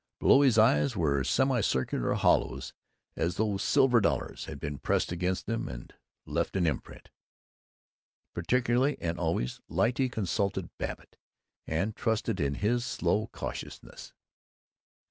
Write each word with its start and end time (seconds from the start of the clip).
Below 0.19 0.41
his 0.41 0.57
eyes 0.57 0.97
were 0.97 1.23
semicircular 1.23 2.15
hollows, 2.15 2.73
as 3.15 3.35
though 3.35 3.57
silver 3.57 4.01
dollars 4.01 4.45
had 4.45 4.59
been 4.59 4.79
pressed 4.79 5.11
against 5.11 5.45
them 5.45 5.67
and 5.69 5.91
had 5.91 5.99
left 6.25 6.55
an 6.55 6.65
imprint. 6.65 7.11
Particularly 8.33 8.97
and 8.99 9.19
always 9.19 9.61
Lyte 9.69 10.11
consulted 10.11 10.75
Babbitt, 10.79 11.17
and 11.67 11.95
trusted 11.95 12.39
in 12.39 12.55
his 12.55 12.83
slow 12.83 13.27
cautiousness. 13.27 14.11